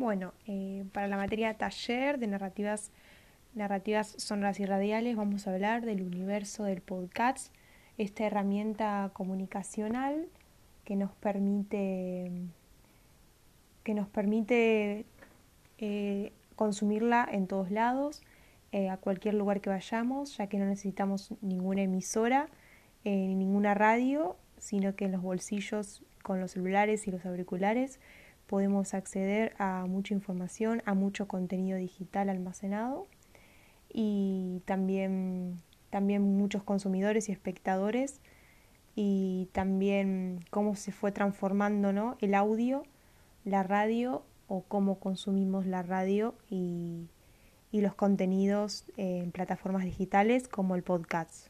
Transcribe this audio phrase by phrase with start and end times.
[0.00, 2.90] bueno, eh, para la materia taller de narrativas,
[3.54, 7.54] narrativas sonoras y radiales vamos a hablar del universo del podcast,
[7.98, 10.26] esta herramienta comunicacional
[10.84, 12.32] que nos permite,
[13.84, 15.04] que nos permite
[15.76, 18.22] eh, consumirla en todos lados,
[18.72, 22.48] eh, a cualquier lugar que vayamos, ya que no necesitamos ninguna emisora
[23.04, 27.98] ni ninguna radio, sino que en los bolsillos con los celulares y los auriculares
[28.50, 33.06] podemos acceder a mucha información, a mucho contenido digital almacenado
[33.88, 38.20] y también, también muchos consumidores y espectadores
[38.96, 42.16] y también cómo se fue transformando ¿no?
[42.20, 42.82] el audio,
[43.44, 47.06] la radio o cómo consumimos la radio y,
[47.70, 51.49] y los contenidos en plataformas digitales como el podcast.